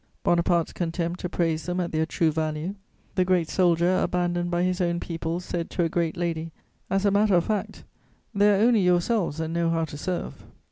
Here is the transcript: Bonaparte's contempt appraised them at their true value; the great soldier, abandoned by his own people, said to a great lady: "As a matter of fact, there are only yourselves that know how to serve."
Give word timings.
Bonaparte's 0.23 0.73
contempt 0.73 1.23
appraised 1.23 1.67
them 1.67 1.79
at 1.79 1.91
their 1.91 2.07
true 2.07 2.31
value; 2.31 2.73
the 3.13 3.23
great 3.23 3.47
soldier, 3.47 3.99
abandoned 4.01 4.49
by 4.49 4.63
his 4.63 4.81
own 4.81 4.99
people, 4.99 5.39
said 5.39 5.69
to 5.69 5.83
a 5.83 5.89
great 5.89 6.17
lady: 6.17 6.51
"As 6.89 7.05
a 7.05 7.11
matter 7.11 7.35
of 7.35 7.43
fact, 7.45 7.83
there 8.33 8.57
are 8.57 8.63
only 8.67 8.81
yourselves 8.81 9.37
that 9.37 9.49
know 9.49 9.69
how 9.69 9.85
to 9.85 9.97
serve." 9.99 10.43